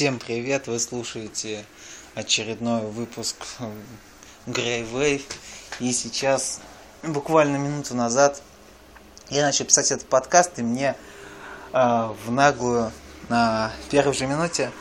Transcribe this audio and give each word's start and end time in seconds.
Всем 0.00 0.18
привет! 0.18 0.66
Вы 0.66 0.80
слушаете 0.80 1.62
очередной 2.14 2.80
выпуск 2.80 3.36
Grey 4.46 4.90
Wave. 4.90 5.30
И 5.78 5.92
сейчас, 5.92 6.62
буквально 7.02 7.58
минуту 7.58 7.94
назад, 7.94 8.40
я 9.28 9.42
начал 9.42 9.66
писать 9.66 9.92
этот 9.92 10.08
подкаст, 10.08 10.58
и 10.58 10.62
мне 10.62 10.96
э, 11.74 12.14
в 12.24 12.30
наглую 12.30 12.92
на 13.28 13.72
первой 13.90 14.14
же 14.14 14.26
минуте 14.26 14.72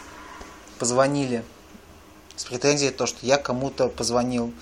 позвонили 0.77 1.43
с 2.37 2.45
претензией 2.45 2.93
то, 2.93 3.05
что 3.05 3.25
я 3.25 3.37
кому-то 3.37 3.89
позвонил 3.89 4.53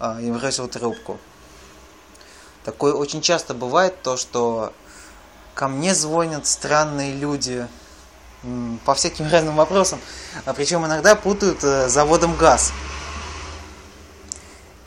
э, 0.00 0.22
и 0.22 0.32
бросил 0.32 0.68
трубку. 0.68 1.18
Такое 2.64 2.94
очень 2.94 3.20
часто 3.20 3.52
бывает, 3.52 4.00
то, 4.02 4.16
что 4.16 4.72
ко 5.52 5.68
мне 5.68 5.94
звонят 5.94 6.46
странные 6.46 7.14
люди, 7.14 7.68
по 8.84 8.94
всяким 8.94 9.28
разным 9.28 9.56
вопросам. 9.56 10.00
А 10.44 10.52
причем 10.52 10.84
иногда 10.84 11.14
путают 11.14 11.62
э, 11.62 11.88
заводом 11.88 12.36
ГАЗ. 12.36 12.72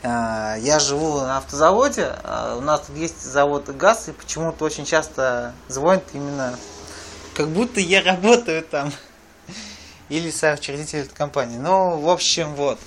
А, 0.02 0.56
я 0.56 0.78
живу 0.78 1.20
на 1.20 1.38
автозаводе, 1.38 2.12
а 2.22 2.56
у 2.56 2.60
нас 2.60 2.82
тут 2.86 2.96
есть 2.96 3.22
завод 3.22 3.68
ГАЗ, 3.68 4.08
и 4.08 4.12
почему-то 4.12 4.64
очень 4.64 4.84
часто 4.84 5.54
звонят 5.68 6.04
именно 6.12 6.56
как 7.36 7.48
будто 7.48 7.80
я 7.80 8.02
работаю 8.02 8.62
там. 8.62 8.92
Или 10.08 10.30
соучредитель 10.30 11.00
этой 11.00 11.14
компании. 11.14 11.58
Ну, 11.58 11.98
в 11.98 12.08
общем, 12.08 12.54
вот. 12.54 12.78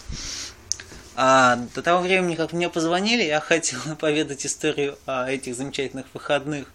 А, 1.16 1.58
до 1.76 1.82
того 1.82 2.02
времени, 2.02 2.36
как 2.36 2.54
мне 2.54 2.70
позвонили, 2.70 3.24
я 3.24 3.42
хотел 3.42 3.80
поведать 4.00 4.46
историю 4.46 4.98
о 5.06 5.30
этих 5.30 5.56
замечательных 5.56 6.06
выходных 6.14 6.68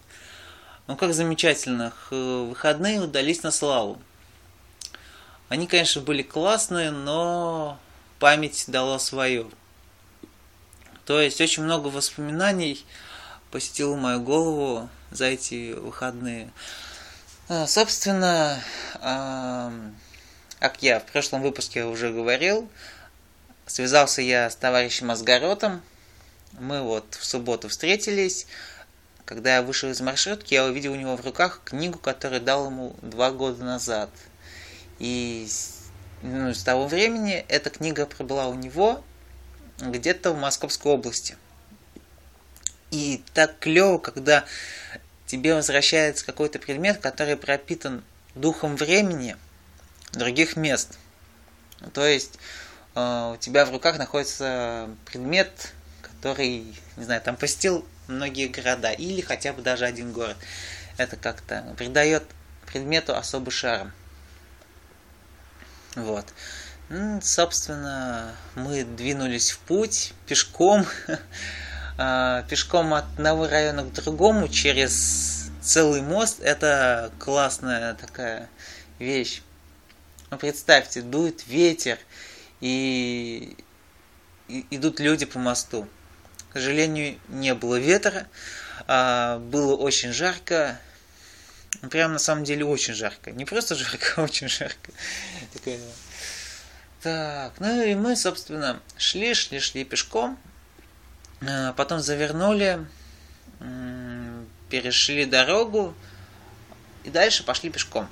ну 0.87 0.95
как 0.95 1.13
замечательных. 1.13 2.07
Э, 2.11 2.45
выходные 2.49 3.01
удались 3.01 3.43
на 3.43 3.51
славу. 3.51 4.01
Они, 5.49 5.67
конечно, 5.67 6.01
были 6.01 6.23
классные, 6.23 6.91
но 6.91 7.79
память 8.19 8.65
дала 8.67 8.97
свое. 8.99 9.47
То 11.05 11.21
есть 11.21 11.39
очень 11.39 11.63
много 11.63 11.87
воспоминаний 11.87 12.83
посетило 13.51 13.95
мою 13.95 14.21
голову 14.21 14.89
за 15.11 15.25
эти 15.25 15.73
выходные. 15.73 16.51
А, 17.47 17.67
собственно, 17.67 18.59
как 20.59 20.81
я 20.81 20.99
в 20.99 21.05
прошлом 21.05 21.43
выпуске 21.43 21.85
уже 21.85 22.11
говорил, 22.11 22.67
связался 23.67 24.23
я 24.23 24.49
с 24.49 24.55
товарищем 24.55 25.11
Асгаротом. 25.11 25.81
Мы 26.53 26.81
вот 26.81 27.05
в 27.19 27.23
субботу 27.23 27.69
встретились, 27.69 28.47
когда 29.25 29.55
я 29.55 29.61
вышел 29.61 29.89
из 29.89 29.99
маршрутки, 30.01 30.53
я 30.53 30.65
увидел 30.65 30.93
у 30.93 30.95
него 30.95 31.17
в 31.17 31.25
руках 31.25 31.61
книгу, 31.65 31.97
которую 31.97 32.41
дал 32.41 32.67
ему 32.67 32.95
два 33.01 33.31
года 33.31 33.63
назад. 33.63 34.09
И 34.99 35.47
ну, 36.21 36.53
с 36.53 36.63
того 36.63 36.87
времени 36.87 37.45
эта 37.49 37.69
книга 37.69 38.05
пробыла 38.05 38.47
у 38.47 38.53
него 38.53 39.03
где-то 39.79 40.31
в 40.31 40.39
Московской 40.39 40.91
области. 40.91 41.37
И 42.91 43.23
так 43.33 43.57
клево, 43.59 43.97
когда 43.97 44.45
тебе 45.25 45.55
возвращается 45.55 46.25
какой-то 46.25 46.59
предмет, 46.59 46.99
который 46.99 47.35
пропитан 47.35 48.03
духом 48.35 48.75
времени 48.75 49.35
других 50.13 50.55
мест. 50.55 50.97
То 51.93 52.05
есть 52.05 52.37
э, 52.93 53.33
у 53.33 53.37
тебя 53.37 53.65
в 53.65 53.71
руках 53.71 53.97
находится 53.97 54.89
предмет, 55.05 55.73
который, 56.01 56.75
не 56.95 57.03
знаю, 57.03 57.21
там 57.21 57.35
посетил 57.35 57.85
многие 58.07 58.47
города 58.47 58.91
или 58.91 59.21
хотя 59.21 59.53
бы 59.53 59.61
даже 59.61 59.85
один 59.85 60.11
город. 60.11 60.37
Это 60.97 61.15
как-то 61.17 61.73
придает 61.77 62.23
предмету 62.65 63.15
особый 63.15 63.51
шарм. 63.51 63.91
Вот. 65.95 66.25
Ну, 66.89 67.19
собственно, 67.21 68.35
мы 68.53 68.83
двинулись 68.83 69.51
в 69.51 69.59
путь 69.59 70.13
пешком, 70.27 70.85
а, 71.97 72.43
пешком 72.43 72.93
от 72.93 73.05
одного 73.15 73.47
района 73.47 73.83
к 73.83 73.93
другому 73.93 74.47
через 74.49 75.49
целый 75.61 76.01
мост. 76.01 76.41
Это 76.41 77.11
классная 77.17 77.95
такая 77.95 78.49
вещь. 78.99 79.41
Ну, 80.29 80.37
представьте, 80.37 81.01
дует 81.01 81.47
ветер, 81.47 81.97
и, 82.61 83.55
и 84.47 84.65
идут 84.71 84.99
люди 84.99 85.25
по 85.25 85.39
мосту. 85.39 85.87
К 86.55 86.57
сожалению, 86.57 87.19
не 87.27 87.53
было 87.53 87.75
ветра, 87.75 88.27
а 88.87 89.39
было 89.39 89.75
очень 89.75 90.13
жарко, 90.13 90.79
прям 91.91 92.13
на 92.13 92.17
самом 92.17 92.45
деле 92.45 92.63
очень 92.63 92.93
жарко. 92.93 93.31
Не 93.31 93.43
просто 93.43 93.75
жарко, 93.75 94.13
а 94.15 94.21
очень 94.21 94.47
жарко. 94.47 94.93
Так, 97.03 97.59
ну 97.59 97.83
и 97.83 97.93
мы, 97.93 98.15
собственно, 98.15 98.79
шли, 98.95 99.33
шли, 99.33 99.59
шли 99.59 99.83
пешком, 99.83 100.39
а 101.41 101.73
потом 101.73 101.99
завернули, 101.99 102.87
перешли 104.69 105.25
дорогу 105.25 105.93
и 107.03 107.09
дальше 107.09 107.43
пошли 107.43 107.69
пешком. 107.69 108.07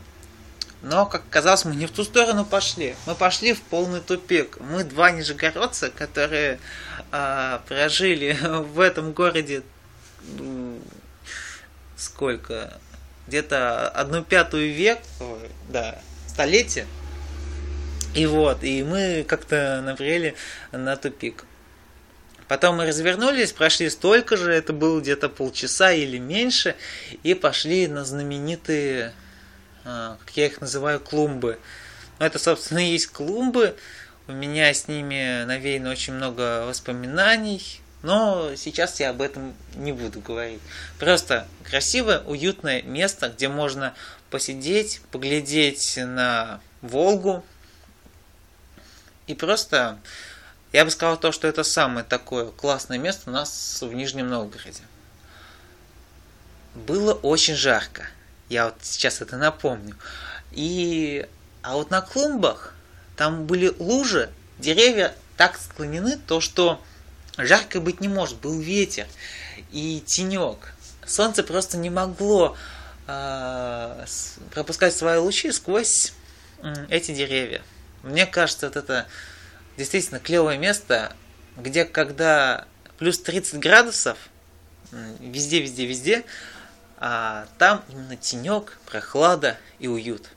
Но, 0.83 1.05
как 1.05 1.23
оказалось, 1.29 1.63
мы 1.63 1.75
не 1.75 1.85
в 1.85 1.91
ту 1.91 2.03
сторону 2.03 2.45
пошли. 2.45 2.95
Мы 3.05 3.15
пошли 3.15 3.53
в 3.53 3.61
полный 3.61 4.01
тупик. 4.01 4.57
Мы 4.59 4.83
два 4.83 5.11
нижегородца, 5.11 5.89
которые 5.89 6.59
а, 7.11 7.63
прожили 7.67 8.37
в 8.41 8.79
этом 8.79 9.13
городе 9.13 9.63
сколько? 11.95 12.79
Где-то 13.27 13.87
одну 13.87 14.23
пятую 14.23 14.73
век, 14.73 14.99
да, 15.69 15.99
столетие. 16.27 16.85
И 18.13 18.25
вот, 18.25 18.63
и 18.63 18.83
мы 18.83 19.25
как-то 19.27 19.81
набрели 19.83 20.35
на 20.71 20.97
тупик. 20.97 21.45
Потом 22.47 22.77
мы 22.77 22.85
развернулись, 22.85 23.53
прошли 23.53 23.89
столько 23.89 24.35
же, 24.35 24.51
это 24.51 24.73
было 24.73 24.99
где-то 24.99 25.29
полчаса 25.29 25.93
или 25.93 26.17
меньше, 26.17 26.75
и 27.23 27.33
пошли 27.33 27.87
на 27.87 28.03
знаменитые 28.03 29.13
как 29.83 30.31
я 30.35 30.47
их 30.47 30.61
называю, 30.61 30.99
клумбы. 30.99 31.59
Но 32.19 32.25
это, 32.25 32.39
собственно, 32.39 32.79
и 32.79 32.91
есть 32.91 33.07
клумбы. 33.07 33.75
У 34.27 34.31
меня 34.31 34.73
с 34.73 34.87
ними 34.87 35.43
навеяно 35.43 35.91
очень 35.91 36.13
много 36.13 36.65
воспоминаний. 36.65 37.81
Но 38.03 38.53
сейчас 38.55 38.99
я 38.99 39.11
об 39.11 39.21
этом 39.21 39.53
не 39.75 39.93
буду 39.93 40.19
говорить. 40.19 40.59
Просто 40.99 41.47
красивое, 41.63 42.19
уютное 42.19 42.81
место, 42.81 43.29
где 43.29 43.47
можно 43.47 43.93
посидеть, 44.29 45.01
поглядеть 45.11 45.97
на 45.97 46.59
Волгу. 46.81 47.45
И 49.27 49.33
просто, 49.35 49.97
я 50.73 50.83
бы 50.83 50.91
сказал 50.91 51.15
то, 51.15 51.31
что 51.31 51.47
это 51.47 51.63
самое 51.63 52.05
такое 52.05 52.47
классное 52.47 52.97
место 52.97 53.29
у 53.29 53.33
нас 53.33 53.81
в 53.81 53.93
Нижнем 53.93 54.27
Новгороде. 54.27 54.83
Было 56.75 57.13
очень 57.13 57.55
жарко. 57.55 58.07
Я 58.49 58.65
вот 58.65 58.75
сейчас 58.81 59.21
это 59.21 59.37
напомню. 59.37 59.95
И, 60.51 61.27
а 61.61 61.75
вот 61.75 61.89
на 61.89 62.01
клумбах 62.01 62.73
там 63.15 63.45
были 63.45 63.73
лужи, 63.79 64.29
деревья 64.59 65.15
так 65.37 65.57
склонены, 65.57 66.17
то 66.17 66.41
что 66.41 66.81
жарко 67.37 67.79
быть 67.79 68.01
не 68.01 68.07
может. 68.07 68.37
Был 68.39 68.59
ветер 68.59 69.07
и 69.71 70.01
тенек. 70.05 70.73
Солнце 71.05 71.43
просто 71.43 71.77
не 71.77 71.89
могло 71.89 72.55
э, 73.07 74.05
пропускать 74.51 74.95
свои 74.95 75.17
лучи 75.17 75.51
сквозь 75.51 76.13
э, 76.59 76.73
эти 76.89 77.13
деревья. 77.13 77.61
Мне 78.03 78.25
кажется, 78.25 78.67
вот 78.67 78.75
это 78.75 79.07
действительно 79.77 80.19
клевое 80.19 80.57
место, 80.57 81.13
где 81.57 81.85
когда 81.85 82.65
плюс 82.97 83.19
30 83.19 83.59
градусов, 83.59 84.17
везде, 85.19 85.61
везде, 85.61 85.85
везде, 85.85 86.23
а 87.05 87.47
там 87.57 87.83
именно 87.89 88.15
тенек, 88.15 88.77
прохлада 88.85 89.57
и 89.77 89.89
уют. 89.89 90.29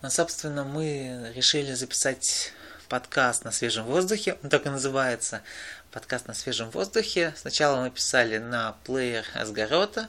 Ну, 0.00 0.08
собственно, 0.08 0.64
мы 0.64 1.30
решили 1.34 1.74
записать 1.74 2.54
подкаст 2.88 3.44
на 3.44 3.52
свежем 3.52 3.84
воздухе, 3.84 4.38
он 4.42 4.48
так 4.48 4.64
и 4.64 4.70
называется, 4.70 5.42
подкаст 5.90 6.28
на 6.28 6.34
свежем 6.34 6.70
воздухе. 6.70 7.34
Сначала 7.36 7.78
мы 7.78 7.90
писали 7.90 8.38
на 8.38 8.74
плеер 8.84 9.26
Асгарота, 9.34 10.08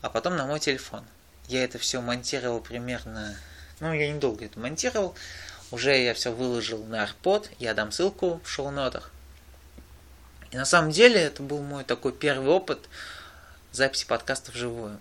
а 0.00 0.10
потом 0.10 0.34
на 0.34 0.44
мой 0.44 0.58
телефон. 0.58 1.04
Я 1.46 1.62
это 1.62 1.78
все 1.78 2.00
монтировал 2.00 2.58
примерно, 2.58 3.36
ну, 3.78 3.92
я 3.92 4.12
недолго 4.12 4.44
это 4.44 4.58
монтировал, 4.58 5.14
уже 5.70 5.96
я 6.02 6.14
все 6.14 6.32
выложил 6.32 6.84
на 6.86 7.04
AirPod, 7.04 7.48
я 7.60 7.74
дам 7.74 7.92
ссылку 7.92 8.40
в 8.42 8.50
шоу-нотах. 8.50 9.12
И 10.50 10.56
на 10.56 10.64
самом 10.64 10.90
деле 10.90 11.20
это 11.20 11.44
был 11.44 11.62
мой 11.62 11.84
такой 11.84 12.12
первый 12.12 12.48
опыт– 12.48 12.88
записи 13.72 14.06
подкаста 14.06 14.52
вживую. 14.52 15.00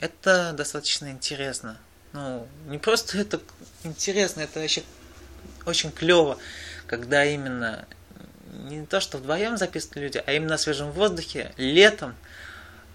Это 0.00 0.52
достаточно 0.52 1.10
интересно. 1.10 1.78
Ну, 2.12 2.46
не 2.66 2.78
просто 2.78 3.18
это 3.18 3.40
интересно, 3.84 4.42
это 4.42 4.60
вообще 4.60 4.82
очень 5.64 5.90
клево, 5.90 6.38
когда 6.86 7.24
именно 7.24 7.86
не 8.52 8.84
то, 8.84 9.00
что 9.00 9.18
вдвоем 9.18 9.56
записывают 9.56 9.96
люди, 9.96 10.22
а 10.24 10.32
именно 10.32 10.50
на 10.50 10.58
свежем 10.58 10.92
воздухе, 10.92 11.52
летом, 11.56 12.14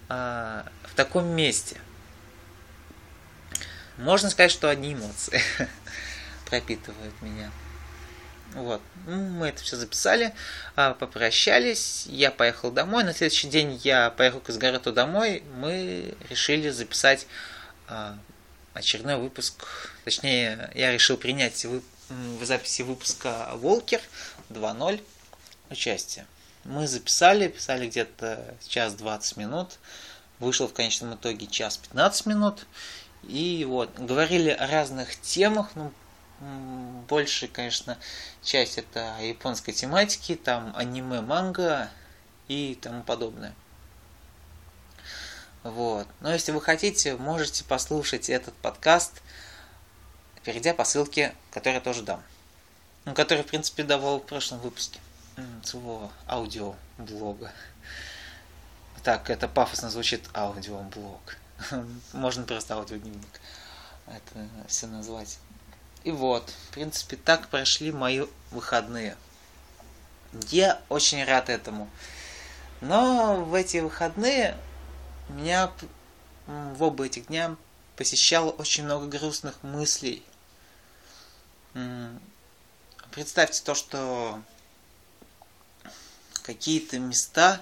э, 0.08 0.62
в 0.84 0.94
таком 0.94 1.26
месте. 1.26 1.76
Можно 3.96 4.30
сказать, 4.30 4.52
что 4.52 4.70
одни 4.70 4.94
эмоции 4.94 5.40
пропитывают 6.46 7.20
меня. 7.20 7.50
Вот. 8.54 8.80
Ну, 9.06 9.16
мы 9.28 9.48
это 9.48 9.62
все 9.62 9.76
записали, 9.76 10.34
а, 10.74 10.94
попрощались, 10.94 12.06
я 12.06 12.30
поехал 12.30 12.70
домой. 12.70 13.04
На 13.04 13.12
следующий 13.12 13.48
день 13.48 13.80
я 13.84 14.10
поехал 14.10 14.40
к 14.40 14.50
Изгарету 14.50 14.92
домой. 14.92 15.42
Мы 15.56 16.14
решили 16.28 16.70
записать 16.70 17.26
а, 17.88 18.18
очередной 18.74 19.16
выпуск. 19.16 19.66
Точнее, 20.04 20.70
я 20.74 20.92
решил 20.92 21.16
принять 21.16 21.64
в 21.64 22.44
записи 22.44 22.82
выпуска 22.82 23.50
Волкер 23.54 24.00
2.0 24.50 25.02
участие. 25.70 26.26
Мы 26.64 26.86
записали, 26.86 27.48
писали 27.48 27.88
где-то 27.88 28.56
час 28.66 28.94
20 28.94 29.36
минут. 29.36 29.78
Вышел 30.38 30.68
в 30.68 30.72
конечном 30.72 31.14
итоге 31.14 31.46
час 31.46 31.76
15 31.78 32.26
минут. 32.26 32.66
И 33.24 33.64
вот, 33.68 33.98
говорили 33.98 34.50
о 34.50 34.66
разных 34.66 35.20
темах, 35.20 35.70
ну, 35.74 35.92
больше, 36.40 37.48
конечно, 37.48 37.98
часть 38.42 38.78
это 38.78 39.16
японской 39.20 39.72
тематики, 39.72 40.36
там 40.36 40.72
аниме, 40.76 41.20
манга 41.20 41.90
и 42.46 42.78
тому 42.80 43.02
подобное. 43.02 43.54
Вот. 45.64 46.06
Но 46.20 46.32
если 46.32 46.52
вы 46.52 46.60
хотите, 46.60 47.16
можете 47.16 47.64
послушать 47.64 48.30
этот 48.30 48.54
подкаст, 48.54 49.20
перейдя 50.44 50.74
по 50.74 50.84
ссылке, 50.84 51.34
которую 51.50 51.74
я 51.74 51.80
тоже 51.80 52.02
дам. 52.02 52.22
Ну, 53.04 53.14
который, 53.14 53.42
в 53.42 53.46
принципе, 53.46 53.82
давал 53.82 54.20
в 54.20 54.26
прошлом 54.26 54.60
выпуске 54.60 55.00
своего 55.62 56.10
аудиоблога. 56.28 57.52
Так, 59.02 59.30
это 59.30 59.48
пафосно 59.48 59.90
звучит 59.90 60.28
аудиоблог. 60.34 61.36
Можно 62.12 62.44
просто 62.44 62.74
аудиодневник 62.74 63.40
это 64.14 64.48
все 64.66 64.86
назвать. 64.86 65.38
И 66.04 66.10
вот, 66.10 66.48
в 66.68 66.74
принципе, 66.74 67.16
так 67.16 67.48
прошли 67.48 67.92
мои 67.92 68.24
выходные. 68.50 69.16
Я 70.48 70.80
очень 70.88 71.24
рад 71.24 71.48
этому. 71.48 71.90
Но 72.80 73.44
в 73.44 73.54
эти 73.54 73.78
выходные 73.78 74.56
меня 75.28 75.70
в 76.46 76.82
оба 76.82 77.06
этих 77.06 77.26
дня 77.26 77.56
посещало 77.96 78.50
очень 78.50 78.84
много 78.84 79.06
грустных 79.06 79.62
мыслей. 79.62 80.24
Представьте 83.10 83.62
то, 83.64 83.74
что 83.74 84.40
какие-то 86.42 86.98
места, 86.98 87.60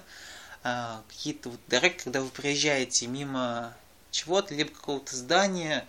а, 0.63 1.01
какие-то 1.09 1.49
вот 1.49 1.59
дороги, 1.67 1.97
когда 2.03 2.21
вы 2.21 2.29
проезжаете 2.29 3.07
мимо 3.07 3.73
чего-то, 4.11 4.53
либо 4.53 4.71
какого-то 4.71 5.15
здания, 5.15 5.85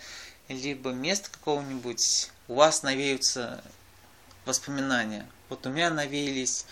либо 0.48 0.90
места 0.90 1.30
какого-нибудь, 1.30 2.30
у 2.48 2.54
вас 2.54 2.82
навеются 2.82 3.62
воспоминания. 4.44 5.26
Вот 5.48 5.66
у 5.66 5.70
меня 5.70 5.90
навеялись 5.90 6.64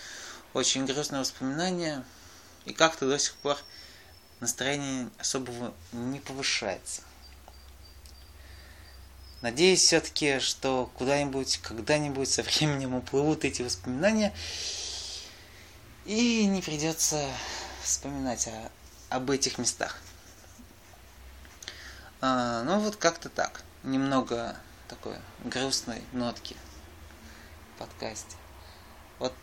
очень 0.53 0.85
грустные 0.85 1.21
воспоминания, 1.21 2.03
и 2.65 2.73
как-то 2.73 3.07
до 3.07 3.17
сих 3.17 3.35
пор 3.35 3.57
настроение 4.39 5.09
особо 5.19 5.73
не 5.91 6.19
повышается. 6.19 7.01
Надеюсь 9.41 9.81
все-таки, 9.81 10.39
что 10.39 10.91
куда-нибудь, 10.97 11.59
когда-нибудь 11.59 12.29
со 12.29 12.41
временем 12.41 12.95
уплывут 12.95 13.45
эти 13.45 13.61
воспоминания, 13.61 14.33
и 16.05 16.45
не 16.45 16.61
придется 16.61 17.29
вспоминать 17.83 18.47
о, 18.47 18.71
об 19.09 19.29
этих 19.29 19.59
местах. 19.59 20.01
А, 22.19 22.63
ну 22.63 22.79
вот 22.79 22.95
как-то 22.95 23.29
так. 23.29 23.61
Немного 23.83 24.57
такой 24.87 25.15
грустной 25.43 26.01
нотки 26.11 26.55
в 27.75 27.79
подкасте. 27.79 28.35
Вот 29.19 29.33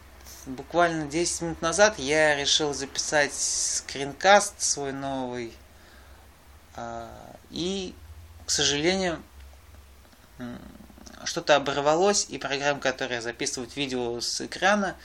буквально 0.46 1.06
10 1.06 1.43
минут 1.43 1.62
назад 1.62 1.99
я 1.99 2.37
решил 2.37 2.75
записать 2.75 3.32
скринкаст 3.32 4.61
свой 4.61 4.93
новый. 4.93 5.55
А, 6.76 7.11
и, 7.50 7.94
к 8.46 8.50
сожалению, 8.50 9.23
что-то 11.25 11.56
оборвалось, 11.56 12.26
и 12.29 12.38
программа, 12.38 12.81
которая 12.81 13.20
записывает 13.20 13.76
видео 13.76 14.20
с 14.20 14.40
экрана, 14.40 14.97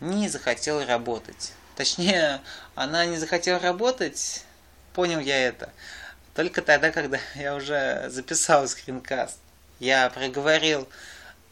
не 0.00 0.28
захотела 0.28 0.84
работать. 0.86 1.52
Точнее, 1.76 2.40
она 2.74 3.04
не 3.06 3.16
захотела 3.16 3.58
работать, 3.58 4.44
понял 4.92 5.18
я 5.18 5.36
это, 5.36 5.72
только 6.34 6.62
тогда, 6.62 6.90
когда 6.90 7.18
я 7.34 7.54
уже 7.54 8.08
записал 8.10 8.66
скринкаст. 8.68 9.38
Я 9.80 10.08
проговорил 10.10 10.88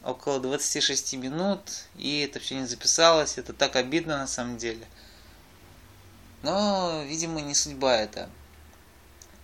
около 0.03 0.39
26 0.39 1.13
минут, 1.15 1.59
и 1.95 2.21
это 2.21 2.39
все 2.39 2.55
не 2.55 2.65
записалось. 2.65 3.37
Это 3.37 3.53
так 3.53 3.75
обидно 3.75 4.17
на 4.17 4.27
самом 4.27 4.57
деле. 4.57 4.85
Но, 6.41 7.03
видимо, 7.05 7.41
не 7.41 7.55
судьба 7.55 7.95
это. 7.95 8.29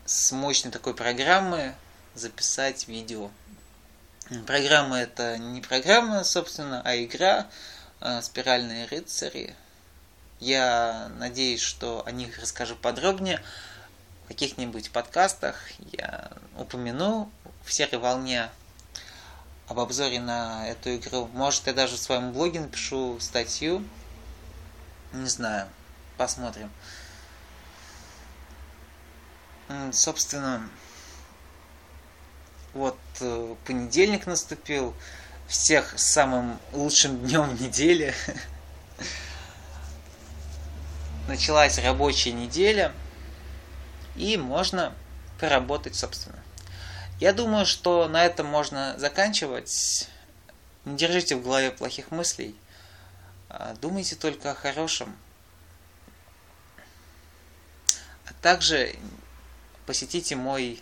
С 0.05 0.31
мощной 0.31 0.71
такой 0.71 0.93
программы 0.95 1.75
записать 2.15 2.87
видео. 2.87 3.31
Программа 4.45 4.97
это 4.99 5.37
не 5.37 5.61
программа, 5.61 6.23
собственно, 6.23 6.81
а 6.83 6.95
игра 6.95 7.47
Э, 8.01 8.21
спиральные 8.21 8.85
рыцари. 8.85 9.53
Я 10.39 11.11
надеюсь, 11.17 11.59
что 11.59 12.05
о 12.05 12.11
них 12.11 12.39
расскажу 12.39 12.77
подробнее 12.77 13.43
в 14.23 14.29
каких-нибудь 14.29 14.91
подкастах. 14.91 15.57
Я 15.91 16.31
упомяну 16.57 17.29
в 17.65 17.73
серой 17.73 17.99
волне 17.99 18.49
об 19.69 19.79
обзоре 19.79 20.19
на 20.19 20.67
эту 20.67 20.95
игру. 20.95 21.29
Может, 21.33 21.67
я 21.67 21.73
даже 21.73 21.95
в 21.95 21.99
своем 21.99 22.33
блоге 22.33 22.59
напишу 22.59 23.19
статью. 23.19 23.85
Не 25.13 25.29
знаю. 25.29 25.69
Посмотрим. 26.17 26.71
Собственно, 29.91 30.67
вот 32.73 32.97
э, 33.21 33.55
понедельник 33.65 34.25
наступил 34.25 34.95
всех 35.47 35.97
с 35.99 36.03
самым 36.03 36.59
лучшим 36.73 37.19
днем 37.19 37.55
недели. 37.55 38.15
Началась 41.27 41.77
рабочая 41.77 42.31
неделя, 42.31 42.91
и 44.15 44.35
можно 44.35 44.93
поработать, 45.39 45.95
собственно. 45.95 46.43
Я 47.19 47.33
думаю, 47.33 47.65
что 47.65 48.07
на 48.07 48.25
этом 48.25 48.45
можно 48.47 48.95
заканчивать. 48.97 50.07
Не 50.85 50.95
держите 50.95 51.35
в 51.35 51.43
голове 51.43 51.69
плохих 51.69 52.11
мыслей. 52.11 52.55
А 53.49 53.75
думайте 53.81 54.15
только 54.15 54.51
о 54.51 54.55
хорошем. 54.55 55.17
А 58.25 58.33
также 58.41 58.95
посетите 59.85 60.37
мой 60.37 60.81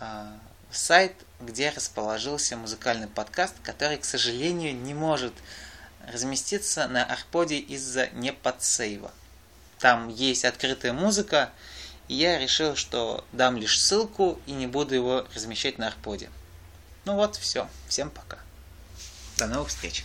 а, 0.00 0.36
сайт, 0.72 1.14
где 1.40 1.70
расположился 1.70 2.56
музыкальный 2.56 3.06
подкаст, 3.06 3.54
который, 3.62 3.98
к 3.98 4.04
сожалению, 4.04 4.74
не 4.74 4.94
может 4.94 5.34
разместиться 6.08 6.88
на 6.88 7.04
Арподе 7.04 7.58
из-за 7.58 8.08
неподсейва. 8.08 9.12
Там 9.78 10.08
есть 10.08 10.44
открытая 10.44 10.92
музыка, 10.92 11.50
и 12.12 12.14
я 12.14 12.38
решил, 12.38 12.76
что 12.76 13.24
дам 13.32 13.56
лишь 13.56 13.80
ссылку 13.80 14.38
и 14.44 14.52
не 14.52 14.66
буду 14.66 14.94
его 14.94 15.26
размещать 15.34 15.78
на 15.78 15.86
Арподе. 15.86 16.28
Ну 17.06 17.14
вот, 17.14 17.36
все. 17.36 17.70
Всем 17.88 18.10
пока. 18.10 18.36
До 19.38 19.46
новых 19.46 19.68
встреч. 19.68 20.04